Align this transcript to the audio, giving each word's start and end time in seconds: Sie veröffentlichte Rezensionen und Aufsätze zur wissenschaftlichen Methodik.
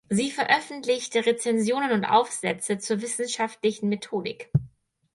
Sie 0.09 0.31
veröffentlichte 0.31 1.27
Rezensionen 1.27 1.91
und 1.91 2.05
Aufsätze 2.05 2.79
zur 2.79 3.03
wissenschaftlichen 3.03 3.87
Methodik. 3.87 4.51